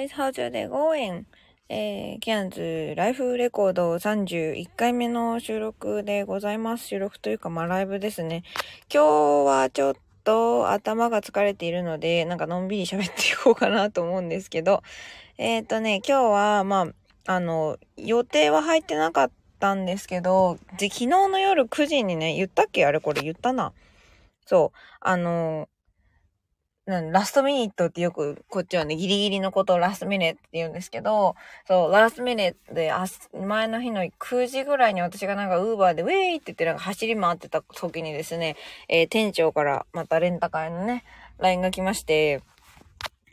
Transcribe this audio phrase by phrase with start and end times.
[0.00, 1.24] guys, how's your day going?
[1.68, 6.86] えー、キャンズライフレコード31回目の収録でございます。
[6.86, 8.42] 収録というか、まあライブですね。
[8.92, 9.94] 今日はちょっ
[10.24, 14.82] と頭が疲れているので、なんかのんびり喋っていこうかなと思うんですけど、
[15.36, 16.86] えっ、ー、とね、今日は、ま
[17.26, 22.86] あ、あの、予定は入ってなかったんですけど、で、昨日の夜9時にね、言ったっけ？
[22.86, 23.74] あれこれ言ったな。
[24.46, 24.78] そう。
[25.00, 25.68] あの、
[26.86, 31.36] ラストミニットってよく、こっちはね、ギリギリのことをラストミネって言うんですけど、
[31.68, 38.56] そう、ラストミネで、あ、前の日の9時ぐらいに私がなんかウーバーでウェイって言ってなんか走り回ってた時にですね、
[38.88, 41.04] えー、店長からまたレンタカーのね、
[41.38, 42.42] LINE が来まして、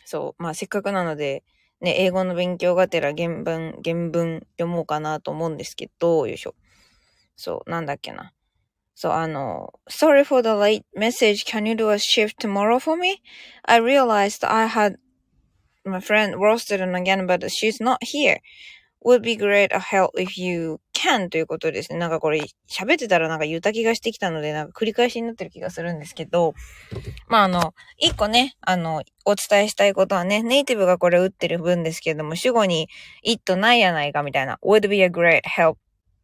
[0.05, 1.43] そう、まあせっかくなので、
[1.81, 6.55] ね、英語の勉強がてら原文、原文読もうかなと思うんですけど、よいしょ。
[7.35, 8.33] そう、なんだっけな。
[8.99, 11.45] そう、あの、sorry for the late message.
[11.45, 13.21] Can you do a shift tomorrow for me?
[13.61, 14.95] I realized I had
[15.85, 18.37] my friend roasted again, but she's not here.
[19.05, 21.99] Would be great a help if you can ということですね。
[21.99, 26.55] なんかこれ喋ってたらなんか言った気がしてきたので、なんか繰り返しになってる気がするんですけど、
[27.27, 32.89] まああの、一個ね、あの、お伝えしたいことはね、ネイティブがこれ打ってる分ですけども、主語に
[33.21, 35.75] it ないやないかみたいな would be a great help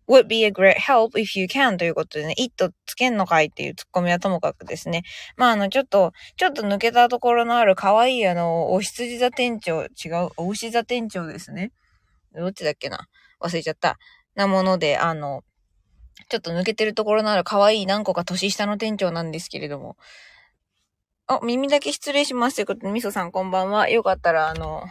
[0.07, 5.03] would be a great help if you can ということでね、it つけんのかいっていうツッコミはともかくですね。
[5.37, 11.71] まあ、あの、ちょっと、ちょっと抜けたところのある可愛いあの、お羊座店長、違う、お牛座店長ですね。
[12.35, 13.07] どっちだっけな？
[13.39, 13.97] 忘れちゃった。
[14.35, 15.43] なもので、あの、
[16.29, 19.97] ちょっと抜けてるところのある可愛い何個か年下の店長なんですけれども。
[21.27, 23.89] あ、耳だけ失礼しますということで、みそさんこんばんは。
[23.89, 24.83] よかったら、あの、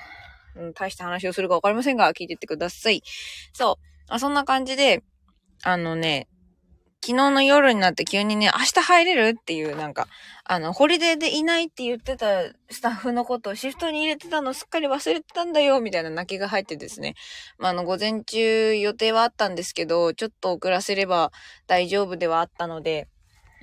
[0.74, 3.02] 大した話をするかわかりませんが、聞いてってください。
[3.52, 3.91] そう。
[4.08, 5.02] あ、そんな感じで、
[5.62, 6.28] あのね、
[7.04, 10.06] 昨日の夜になって急にね、明日入れるっていう、なんか、
[10.44, 17.14] あの、ホリデーでいないって言ってたスタッフのことをシフトに入れてたのすっかり忘れてたんだよ、みたいな泣きが入ってですね。
[17.58, 21.32] まあ、あの、午前中予定はあったんですけど、ちょっと遅らせれば
[21.66, 23.08] 大丈夫ではあったので、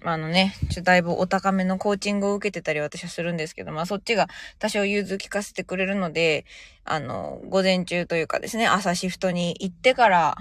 [0.04, 4.28] あ、のね、ちょ、だいぶお高めのコーチングを受けてたり私はするんですけど、まあそっちが
[4.58, 6.46] 多少融通聞かせてくれるので、
[6.84, 10.36] あの、午前中というかですね、朝シフトに行ってから、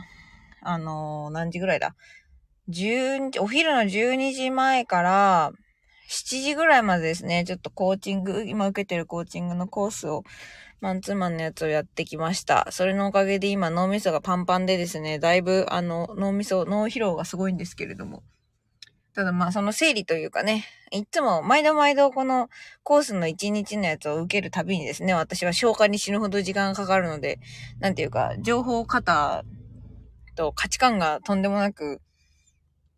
[0.62, 1.94] あの、何時ぐらいだ
[2.68, 5.52] ?10、お昼の12時前から、
[6.08, 10.24] 7時ぐらいまでですね、ちょっとコーチング、今受けてるコーチングのコースを、
[10.80, 12.68] マンツーマンのやつをやってきました。
[12.70, 18.22] それのおかげで今脳みそがパンパンでですね、だいぶあの脳みそ、脳疲労がすごいんですけれども。
[19.18, 22.48] ただまあその整理というかね、いつも毎度毎度この
[22.84, 27.40] コースの1日のやつを受けるたびにですね、私は消化に死ぬほど時間がかかるので、
[27.80, 29.42] なんていうか、情報型
[30.36, 32.00] と価値観がとんでもなく、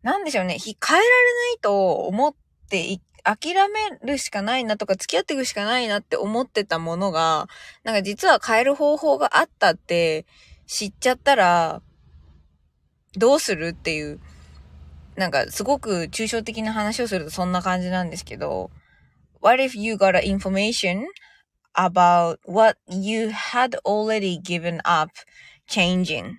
[0.03, 1.09] なんでしょうね、変えられな
[1.55, 2.35] いと思っ
[2.69, 7.49] て諦めるしかないなとか付き合っていくしかないなって思ってたものが、
[7.83, 10.27] なんか実は変える方法があったって
[10.67, 11.81] 知っちゃったら、
[13.17, 14.21] どうするっていう
[15.20, 18.70] なんかすごく抽象的な話をするとそんな感じなんですけど、
[19.42, 21.06] What if you got information
[21.74, 25.12] about what you had already given up
[25.68, 26.38] changing?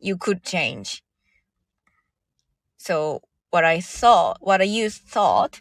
[0.00, 1.02] You could change.
[2.78, 3.20] So
[3.50, 5.60] what I thought, what you thought,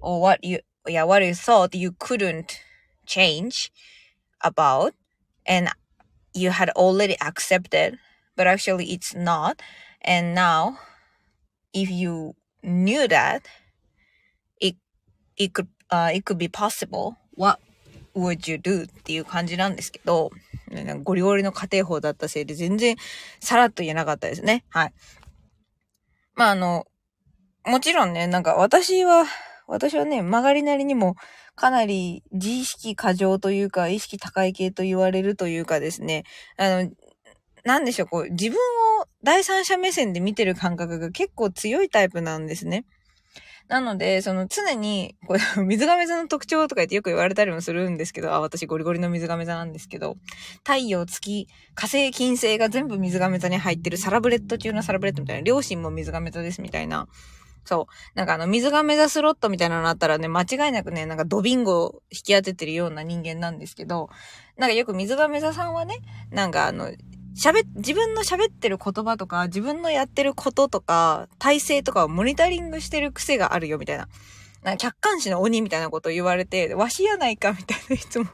[0.00, 2.60] or what you, yeah, what you thought you couldn't
[3.06, 3.72] change
[4.42, 4.94] about,
[5.46, 5.70] and
[6.34, 7.98] you had already accepted,
[8.36, 9.62] but actually it's not.
[10.02, 10.78] And now
[11.75, 13.41] if you knew that
[14.59, 14.77] it,
[15.37, 17.59] it could, uh, it could be possible, what
[18.15, 18.85] would you do?
[18.85, 20.31] っていう感じなんですけど、
[21.03, 22.95] ゴリゴリの家庭法だったせいで全然
[23.39, 24.63] さらっと言えなかったですね。
[24.69, 24.93] はい。
[26.33, 26.85] まあ、あの、
[27.65, 29.25] もちろんね、なんか私は、
[29.67, 31.15] 私はね、曲がりなりにも
[31.55, 36.23] かなり自意識過剰というか、意識高い系と言われるというかですね、
[36.57, 36.91] あの、
[37.65, 38.57] なんでしょう、こう、自分
[39.01, 42.85] を第三者目線で見てる感覚が結構強いタイプなんですね。
[43.67, 50.17] なので、その常に、こう、 水亀座の特徴とか言ってよく言われたりもするんですけど、あ、私ゴリゴリの水亀座なんですけど、
[50.59, 57.07] 太陽、月、火星、金星が全部水亀座に入ってるサラブレッド中のサラブレッドみたいな、両親も水亀座ですみたいな。
[57.65, 58.17] そう。
[58.17, 64.09] なんかあの、水亀座スロットみたいなのあったらね、間違いなくね、なんかドビンゴを引き当ててるような人間なんですけど、
[64.57, 65.95] なんかよく水亀座さんはね、
[66.29, 66.91] なんかあの、
[67.35, 74.07] 喋、自分の喋ってる言葉とか、自分のやってることとか、体制とかをモニタリングしてる癖があるよ、みたいな。
[74.63, 78.25] な客観視の鬼みたいなことを言われて、わしやないか、みたいな、いつも。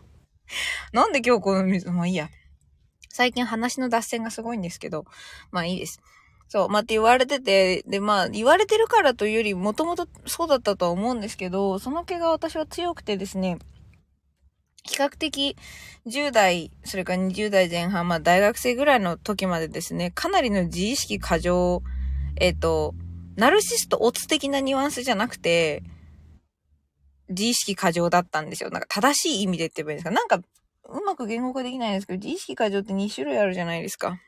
[0.94, 2.30] なんで今日この水、まあいいや。
[3.10, 5.06] 最近話の脱線がすごいんですけど、
[5.52, 6.00] まあいいです。
[6.48, 13.58] そう、まあって言われてて、で、まあ言われてるからというより、もともとそうだったとは思うんですけど、その毛が私は強くてですね、
[14.84, 15.56] 比較的
[16.06, 21.84] 10代、それから20代前半、まあ大学生ぐらいの時までですね、かなりの自意識過剰、
[22.38, 22.96] えっ、ー、と、
[23.36, 25.84] ナルシストオツ的なニュアンスじゃなくて、
[27.30, 28.70] 自意識過剰だったんですよ。
[28.72, 30.12] なんか正しい意味でって言えばいいんですか？
[30.12, 30.38] なんか、
[30.90, 34.20] うまく言語化できないんですけど、自意識過剰って2種類あるじゃないですか。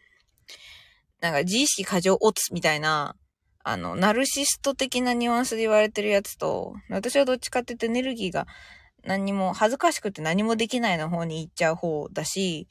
[1.19, 3.15] なんか自意識過剰乙みたいな、
[3.63, 8.45] あの、ナルシスト的なニュアンスで言われてるやつと、私はどっちかって言ってエネルギーが
[9.05, 12.67] 何も恥ずかしくて何もできないの方に行っちゃう方だし、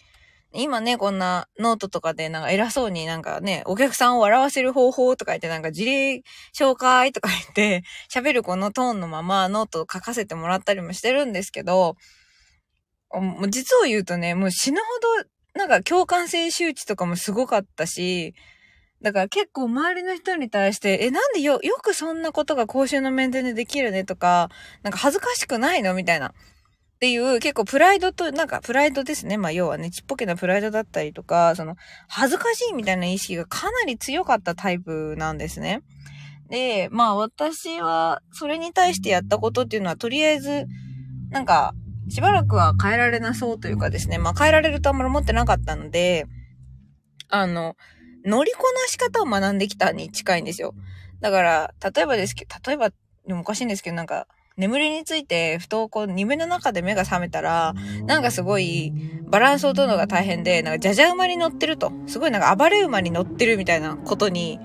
[0.55, 6.23] 今ね、こんなノートとかでなんか偉そうになんかね、お客さんを笑わせる方法とか言ってなんか事例
[6.55, 11.97] 紹介とか言って 喋るこのトーンのままノートを書かせてもらったりもしてるんですけど、
[13.11, 14.87] もう実を言うとね、もう死ぬほ
[15.25, 18.35] どなんか共感性周知とかもすごかったし、
[19.03, 24.49] だから結構周りの人に対して、え、なんでよ、よくそんなことが公衆の面前でできるねとか、
[24.83, 25.95] なんか恥ずかしくないの？
[25.95, 26.29] みたいな。
[26.29, 26.33] っ
[27.01, 29.37] ていう結構プライドと、なんかプライドですね。
[29.37, 31.75] まあ要はね、ちっぽけなプライドだったりとか、その
[32.09, 35.83] 恥ずかしいみたいな意識がかなり強かったタイプなんですね。
[36.49, 40.67] で、まあ私はそれに対してやったことっていうのはとりあえず、
[41.31, 41.75] なんか
[42.09, 46.27] しばらくは変えられなそうというかですね、まあ変えられるとあんまり思ってなかったので、
[47.29, 47.75] あの、
[48.25, 50.75] 乗りこなし方を学んできたに近いんですよ。
[51.21, 52.91] だから、例えばですけど、例えば、
[53.27, 54.27] でもおかしいんですけど、なんか、
[54.57, 57.75] 眠りについて、ふとこう、夢の中で目が覚めたら、
[58.07, 58.93] なんかすごい、
[59.27, 61.93] バランスを取るのが大変で、なんか、じゃじゃ馬に乗ってると。
[62.07, 64.61] すごいなんか、暴れ馬に乗ってるみたいなことに、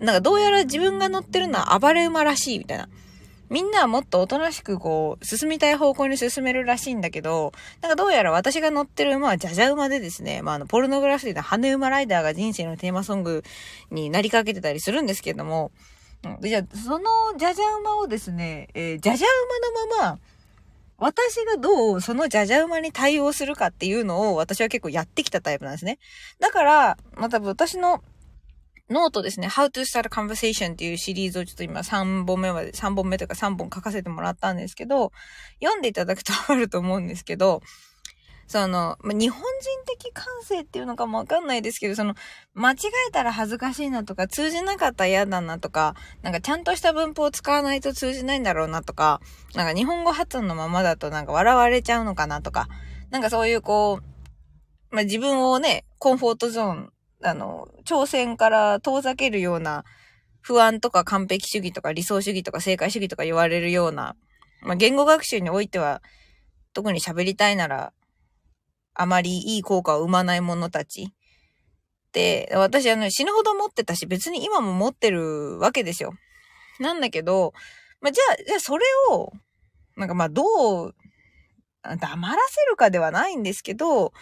[0.00, 2.88] なんか、どうやら自分が乗ってるのは暴れ馬らしいみたいな。
[3.50, 7.52] みんなはもっとおとなしくこう、進みたい方向に進めるらしいんだけど、
[7.82, 13.42] なんかどうやら私が乗ってる馬はじゃじゃ馬でですね、まあ、あの、ポルノグラフィーの羽馬ライダーが人生のテーマソング
[13.90, 15.72] になりかけてたりするんですけども、
[16.42, 19.26] じゃあ、そのじゃじゃ馬をですね、えー、じゃじゃ
[19.88, 20.18] 馬のまま、
[20.98, 25.98] 私がどうそのじゃじゃ馬に対応するかっていうのを私は結構やってきたタイプなんですね。
[26.38, 28.04] だから、また私の
[28.90, 35.12] ノートですね、How to Start Conversation っていうシリーズをちょっと今3本目まで、3本目とか3本書かせてもらったんですけど、
[35.62, 37.62] 読んでいただくとわかると思うんですけど、
[38.48, 39.46] その、ま日本人
[39.86, 42.16] 的感性っていうのかもわかんないですけど、その、
[42.52, 42.76] 間違
[43.08, 49.20] えたら恥ずかしいなとか、通じなかったら嫌だなとか、なんかちゃんとした文法を使わないと通じないんだろうなとか、
[49.54, 52.66] なんか日本語発音のままだとなんか笑われちゃうのかなとか、
[53.10, 59.84] なんかそういうこう、まあ、自分をね、コンフォートゾーンあの、挑戦から遠ざけるような
[60.40, 64.16] 不安とか完璧主義とか理想主義とか正解主義とか言われるような、
[64.62, 66.02] まあ、言語学習においては、
[66.72, 67.92] 特に喋りたいなら、
[68.94, 71.12] あまりいい効果を生まない者たち。
[72.12, 76.12] で、私あの死ぬほど持ってたし、別に今も持ってるわけですよ。
[76.80, 77.52] なんだけど、
[78.00, 79.32] まあ、じゃあ、じゃあそれを、
[79.96, 80.42] なんかまあど
[80.86, 80.94] う、
[81.82, 84.12] 黙らせるかではないんですけど、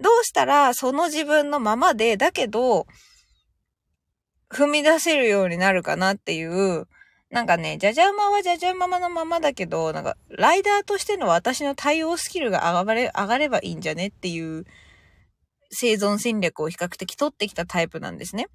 [0.00, 2.86] どうしたらその自分のままで、だけど、
[4.50, 6.86] 踏み出せるようになるかなっていう、
[7.30, 14.64] なんかね、じゃじゃ馬はじゃじゃ馬のままだけど、なんか、ライダーとしての私の対応スキルが上がれ、上がればいいんじゃねっていう
[15.70, 18.46] 生存戦略を比較的取ってきたタイプなんですね。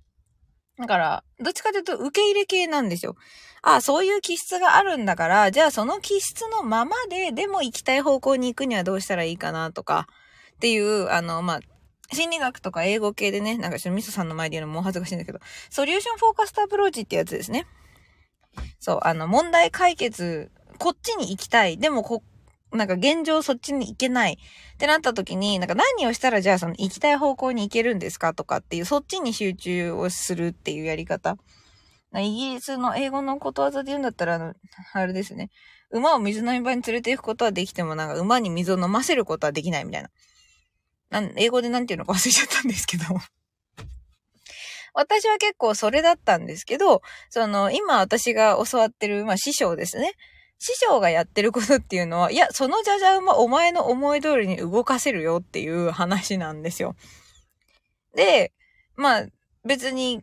[0.78, 3.16] だから、どっちかというと受け入れ系なんですよ。
[3.62, 10.08] ああ、そういう気質があるんだから、じゃあその気質のままで、でも行きたい方向に行くにはどうしたらいいかなとか、
[10.62, 11.60] っていう、あの、まあ、
[12.14, 15.40] 心理学とか英語系でね、なんかちょっとミソさんの前で言うのも恥ずかしいんだけど、
[15.72, 17.66] Solution Focused Approach ってやつですね。
[18.80, 21.80] そう、あの、問題解決、こっちに行きたい。
[21.80, 22.22] でも、こ、
[22.72, 31.38] なんか現状そっちに行けないってなった時に、なんか何をしたらじゃあその行きたい方向に行けるんですかとかっていう、そっちに集中をするっていうやり方。
[32.20, 34.54] イギリスの英語のことわざで言うんだったら、あの、
[34.94, 35.50] あれですね。
[35.92, 40.10] 馬を水飲み場に連れて行くことはできても、なんか馬に水を飲ませることはできないみたいな。
[41.12, 43.04] なん、英語でなんていうのか忘れちゃったんですけど
[44.94, 50.14] 私は結構それだったんですけど、その、今私が教わってる、まあ師匠ですね。
[50.60, 56.96] 師匠がやってることっていうのは、いや、そのじゃじゃ馬お前の思い通りに動かせるよっていう話なんですよ。
[58.16, 58.52] で、
[58.96, 59.26] まあ、
[59.66, 60.22] 別に、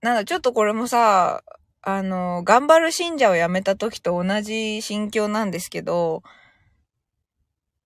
[0.00, 1.42] なんだ、ちょっとこれもさ、
[1.82, 6.22] あの、頑張る信者を辞めた時と同じ心境なんですけど、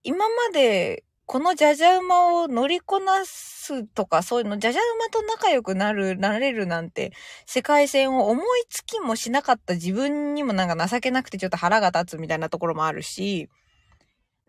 [0.05, 7.13] 今までこのじゃじゃ馬を乗りこなすとか、そういうの、じゃじゃ馬と仲良くなる、なれるなんて、
[7.45, 13.51] 世界線を思いつきもしなかった自分にもなんか情けなくてちょっと腹が立つみたいなところもあるし、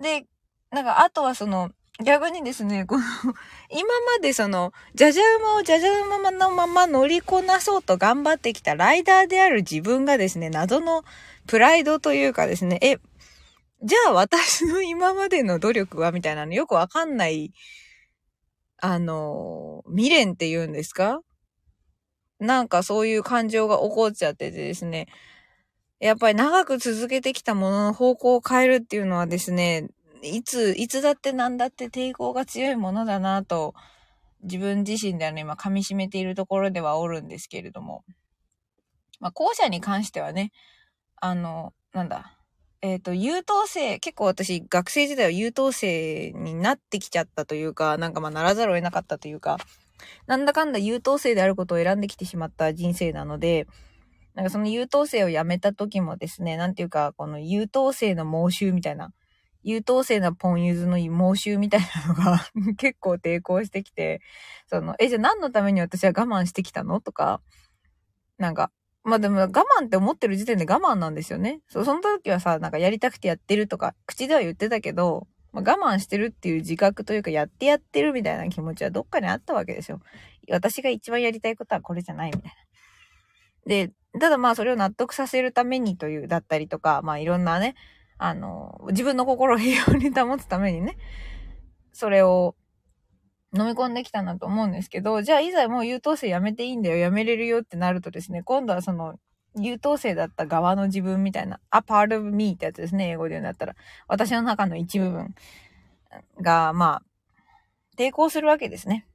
[0.01, 0.25] で、
[0.71, 1.69] なんか、あとはその、
[2.01, 3.03] 逆にですね、この
[3.69, 3.83] 今
[4.15, 11.03] までその、じゃじゃ馬をじゃじゃ馬のまま乗りこなそうと頑張ってきたライダーである自分がですね、謎の
[11.45, 12.99] プライドというかですね、え、
[13.83, 17.53] じゃあ私の今までの努力はみたいなのよくわかんない、
[18.81, 21.21] あの、未練って言うんですか？
[22.39, 25.07] なんかそういう感情が起こっちゃっててですね。
[25.99, 29.89] やっぱり長く続けてきたものの方向を変えるっていうのはですね、
[30.23, 33.73] いつ、いつだって何だって抵抗が強いものだなと、
[34.43, 38.05] 自分自身ではね、今噛み締めているところではおるんですけれども。
[39.19, 40.51] まあ、後者に関してはね、
[41.17, 42.38] あの、なんだ、
[42.81, 49.57] えっ、ー、と、優等生、結構私、学生時代は優等生になってきちゃったというか、なんかまあ、ならざるを得なかったというか、
[50.27, 53.67] なんだかんだ優等生であることを選んできてしまった人生なので、
[54.33, 59.11] なんかその優等生を辞めた時もですね、なんていうか、この優等生の猛襲みたいな、
[59.63, 62.45] 優等生なポンユズの猛襲みたいなのが
[62.77, 64.21] 結構抵抗してきて、
[64.67, 67.01] その、え、じゃあ何のために私は我慢してきたの？
[67.01, 67.41] とか、
[68.37, 68.71] なんか、
[69.03, 71.61] まあでも我慢って思ってる時点で我慢なんですよね。
[71.67, 80.01] そ、その時はさ、なんかやりたくてやってるとか、口では言ってたけど、まあ、我慢してるっていう自覚というか、やってやってるみたいな気持ちはどっかにあったわけですよ。
[80.51, 82.51] 私が一番やりたいことはこれじゃないみたいな。
[83.65, 87.75] で、ただまあそれを納得させるためにという、だったりとか、まあいろんなね、
[88.17, 90.97] あの、自分の心を平穏に保つためにね、
[91.93, 92.55] それを
[93.57, 99.15] 飲み込んできたなと思うんですけど、じゃあいざもう優等生やめていいんだよ、やめれるよってなるとですね、今度はその、
[99.55, 103.75] 優等生だった側の自分みたいな、a part of me ってやつですね、英語で言うんだったら。
[104.07, 105.35] 私の中の一部分
[106.41, 107.03] が、まあ、
[107.97, 109.05] 抵抗するわけですね。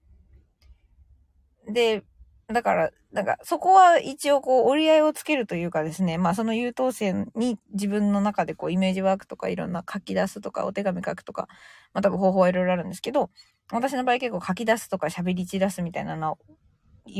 [1.68, 2.02] で、
[2.48, 11.48] だから、なんか、そこは一応こう折り合いをつけるというかですね、まあその優等生に自分の中でこうイメージワークとかいろんな書き出すとかお手紙書くとか、
[11.94, 13.30] まあ多分方法はいろいろあるんですけど、
[13.70, 16.38] 私の場合結構書き出すとか喋り散らすみたいなのを、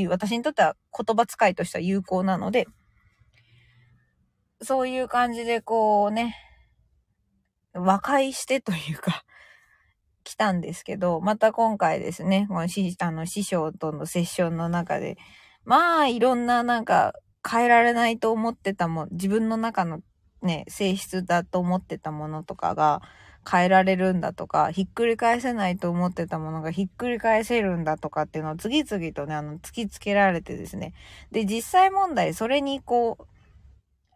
[0.08, 2.66] 私にとっては言葉遣いとしては有効なので、
[4.62, 6.36] そういう感じでこうね、
[7.74, 9.24] 和解してというか
[10.22, 15.16] 来たんですけど、また今回ですね、この師あの師匠とのセッションの中で、
[15.64, 17.14] まあいろんななんか
[17.48, 20.00] 変えられないと思ってたもん、自分の中の
[20.42, 23.02] ね、性質だと思ってたものとかが
[23.48, 30.94] 変えられるんだとか、ひっくり返せないと思ってたものがひっくり返せるんだとかっていうのを次々とね、あの、突きつけられてですね。
[31.30, 33.26] で、実際問題、それにこう、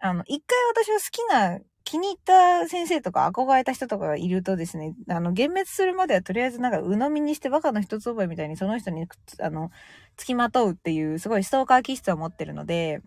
[0.01, 9.07] あの、一回私は好きな気に入った先生とか憧れた人とかがいるとですね、あの、幻滅するまではとりあえずなんか鵜呑みにしてバカの一つ覚えみたいにその人に、
[9.41, 9.71] あの、
[10.17, 13.01] 付きまとうっていうすごいストーカー気質を持ってるので、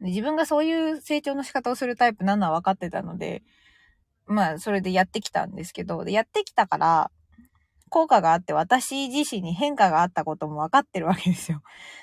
[0.00, 3.42] 自分がそういう成長の仕方をするタイプなのは分かってたので、
[4.28, 7.10] まあ、それでやってきたんですけど、やってきたから、
[7.88, 11.62] 効果があって私自身に変化があったことも分かってるわけですよ。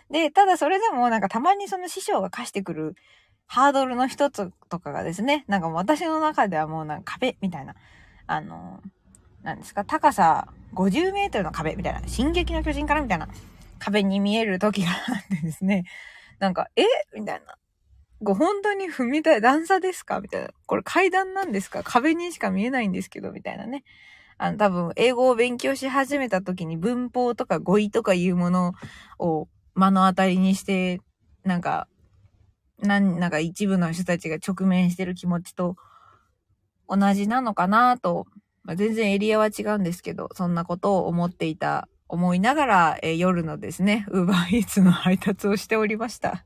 [0.09, 2.95] で、ただそれでもなんかたまにその師匠が課してくる
[3.47, 7.75] ハードルの一つとかがですね、なんかもう私の中ではもうなんか壁みたいな、
[8.27, 8.81] あの、
[9.43, 13.29] なんですか、高さ50メートルの壁みたいな、進撃の巨人からみたいな
[13.79, 15.85] 壁に見える時があってですね、
[16.39, 17.55] なんか、えみたいな。
[18.25, 20.19] ご本当に踏みたい、段差ですか？
[20.19, 20.49] みたいな。
[20.65, 21.83] これ階段なんですか？
[21.83, 23.83] 壁にしか見えないんですけど、みたいなね。
[24.37, 28.73] あの、多分、英語を勉強し始めた時に文法とか語彙とかいうもの
[29.19, 30.99] を目の当たりにして、
[31.43, 31.87] なんか、
[32.79, 35.77] なん、なんか一部の人たちが直面してる気持ちと
[36.89, 38.25] 同じなのかなと、
[38.63, 46.45] まあ、全然エリアは違うんですけど、そんなことを思っていた、思いながら、えー、夜のですね、ウーバーイーツの配達をしておりました。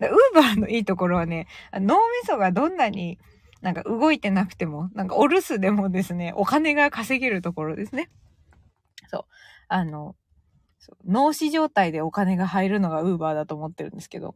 [0.00, 3.18] ウーバーのいいところはね、脳みそがどんなに
[3.60, 8.10] なんか動いてなくても、なんかお留守でもですね、お金が稼げるところですね。
[9.08, 9.24] そう。
[9.68, 10.14] あの、
[11.06, 14.34] 脳死状態でお金が入るのがウーバーだと思ってるんですけど、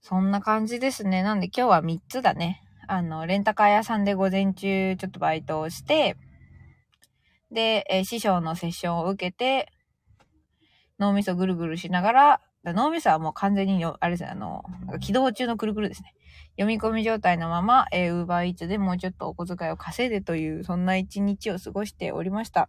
[0.00, 1.22] そんな感じですね。
[1.22, 2.62] なんで今日は3つだね。
[2.86, 6.16] あの、レンタカー屋さんで午前中ちょっとバイトをして、
[7.50, 9.72] で、えー、師匠のセッションを受けて、
[10.98, 14.64] 脳みそぐるぐるしながら、脳みそはもう完全に、あれですね、あの、
[15.00, 16.14] 起動中のくるくるですね。
[16.56, 22.68] 読み込み状態のまま、えー、ウーバーイーツでもうちょっとお小遣いを稼いでという、そんな一日を過ごしておりました。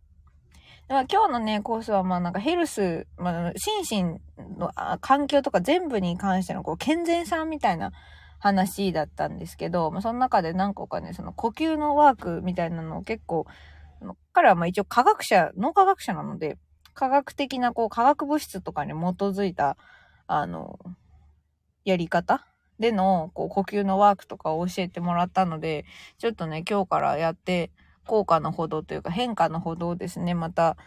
[0.90, 4.72] 今日のね、コースはまあなんかヘルス、まあ、心身の
[5.02, 7.92] 環境とか全部に関してのこう健全さみたいな
[8.40, 13.46] 話だったんですけど、まあその中で何個かね、その呼吸のワークみたいなのを結構、
[14.32, 16.58] 彼はまあ一応科学者、脳科学者なので、
[16.94, 19.78] 科学的なこう化学物質とかに基づいた、
[20.28, 20.80] あの、
[21.86, 22.46] やり方？
[22.80, 25.86] でのこう呼吸のワークとかを教えてもらったので、
[26.18, 27.72] ちょっとね、今日からやって、
[28.06, 30.78] 効果のほどというか変化のほどをですね、また、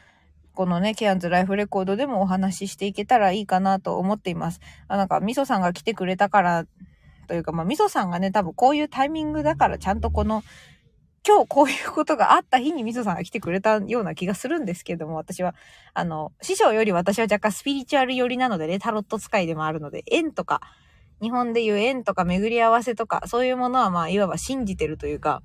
[0.55, 4.61] このね、ケアンズライフレコードでもお話ししていけたらいいかなと思っています。
[4.89, 6.67] あなんか、みそさんが来てくれたから、
[7.29, 10.43] というか、まあ、みそさんがね、多分こういうタイミングだから、ちゃんとこの、
[11.27, 15.55] 今日こういうことがあった日にみそさんが来てくれたような気がするんですけども、私は、
[15.95, 20.61] あの、師匠より私は若干スピリチュアル寄りなのでね、タロット使いでもあるので、縁とか、
[21.21, 25.43] 日本でいう縁とか巡り合わせとか、そういうものはまあ、いわば信じてるというか、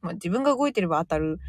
[0.00, 1.40] まあ、自分が動いてれば当たる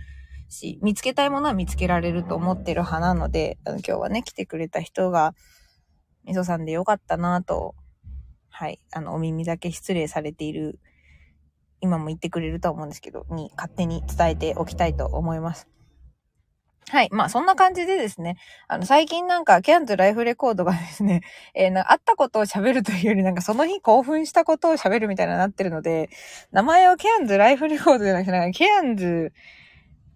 [0.49, 5.35] し、見つけたいものは見つけられると思ってる派なので、あの今日はね、来てくれた人が、
[6.23, 7.75] みそさんでよかったなと、
[8.49, 10.79] はい、あの、お耳だけ失礼されている
[11.81, 15.67] 今も言ってくれると思うんですけど、に勝手に伝えておきたいと思います。
[16.89, 17.09] はい。
[17.11, 18.37] まあ、そんな感じでですね、
[18.69, 21.21] あの、最近なんか、 Cairns Life Record がですね、
[21.53, 26.09] えー、な会ったことを喋るというより、なんかその日興奮したことを喋るみたいななってるので、
[26.51, 29.33] 名前を Cairns Life Record じゃなくて、なんか、 Cairns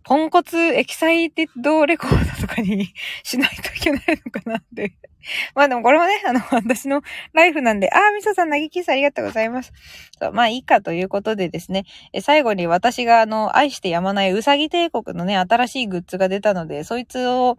[0.03, 2.93] ポンコツ Excited Record とかに
[3.24, 4.93] しないといけないのかなって。
[5.55, 7.01] まあでもこれもね、あの、私の
[7.34, 9.72] ライフなんで、あー、みそさん、なぎきさありがとうございます。
[10.20, 17.58] そう、まあいいかということでですね、え最後に私があの、愛してやまないうさぎ帝国のね、新しいグッズが出たので、そいつを、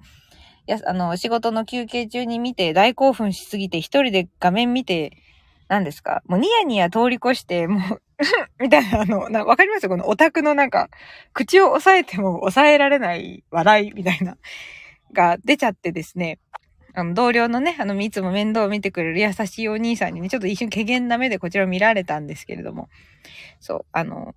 [0.66, 5.12] や、あの、仕事の休憩中に見て大興奮しすぎて一人で画面見て、
[5.68, 6.22] 何ですか？
[6.26, 8.02] もうニヤニヤ通り越して、もう
[8.60, 9.88] みたいな、あの、な、わかります？
[9.88, 10.88] このオタクのなんか、
[11.32, 14.36] 口を押さえても抑えられない笑いみたいな、
[15.12, 16.38] が出ちゃってですね。
[16.94, 22.88] あの、同僚のね、あの、いつも面倒を見てくれる優しいお兄さんにね、ちょっと一瞬怪げな目でこちらを見られたんですけれども、
[23.60, 24.34] そう、あの、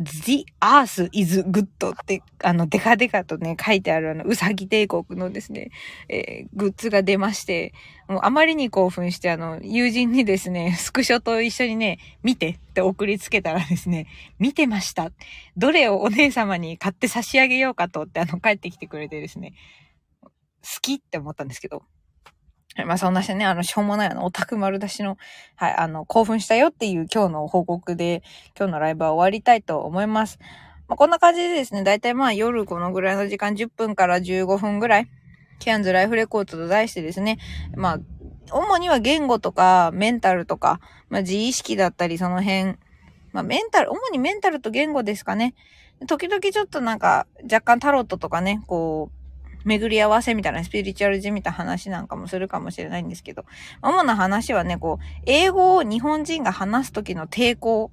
[0.00, 5.72] The Earth is Good って、あの、デカデカとね、書いてあるあの、うさぎ帝国のですね、
[6.08, 7.74] えー、グッズが出まして、
[8.06, 14.06] もうあまりに興奮して、あの、友人にですね、スクショと一緒にね、見てって送りつけたらですね、
[14.38, 15.10] 見てました。
[15.56, 19.52] どれをお姉様に買って差し上げようかとって、あの、帰ってきてくれてですね、
[20.22, 20.30] 好
[20.80, 21.82] きって思ったんですけど、
[22.84, 25.16] まあそんなしてね、あの、しょうもないあの、オタク丸出しの、
[25.56, 28.22] はい、あの、興奮したよっていう今日の報告で、
[28.56, 30.38] 今日のライブは終わりたいと思います。
[30.86, 35.08] まあこんな感じでですね、だいたいまあ夜このぐらいの時間、10分から15分ぐらい、
[35.58, 37.38] キャンズライフレコードと題してですね、
[37.74, 37.98] まあ、
[38.52, 42.76] 主には言語とか、メンタルとか、まあ自意識だったり、その辺、
[43.32, 45.54] まあメンタル、主にメンタルと言語ですかね。
[46.06, 49.17] 時々ちょっとなんか、若干タロットとかね、こう、
[49.68, 53.44] 巡り合わせみたいなスピリチュアルじみた話なんかもするかもしれないんですけど、
[53.82, 57.92] 主な話はね、こう、英語を日本人が話す時の抵抗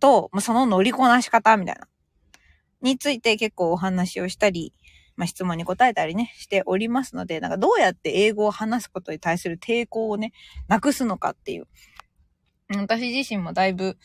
[0.00, 1.88] と、その乗りこなし方みたいな、
[2.82, 4.74] について結構お話をしたり、
[5.16, 10.32] まあ、質問に答えたりね、しておりますので、なんかどうやって英語を話すことに対する抵抗をね、
[10.68, 11.66] なくすのかっていう。
[12.68, 13.96] 私自身もだいぶ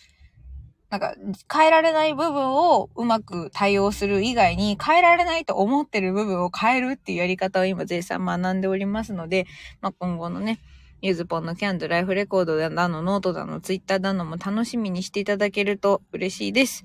[0.91, 1.15] なんか、
[1.51, 9.47] 変えられない部分をうまく対応する以外に、変えられないと思ってる部分を変えるっていうやり方を今絶賛学んでおりますので、
[9.79, 10.59] まあ、今後のね、
[11.01, 16.83] ゆずぽんの Cairns Life Record だの、ノートだの、ツイッターだのも楽しみにしていただけると嬉しいです。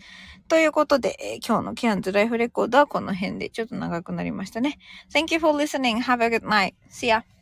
[0.48, 4.78] ということで、今日の Cairns Life Record はこの辺でちょっと長くなりましたね。
[5.12, 6.00] Thank you for listening.
[6.00, 6.74] Have a good night.
[6.88, 7.36] See ya.